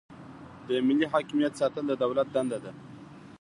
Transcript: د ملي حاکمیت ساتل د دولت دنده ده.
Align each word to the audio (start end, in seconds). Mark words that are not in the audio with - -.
د 0.67 0.69
ملي 0.87 1.07
حاکمیت 1.13 1.53
ساتل 1.59 1.83
د 1.87 1.93
دولت 2.03 2.27
دنده 2.35 2.57
ده. 2.63 2.71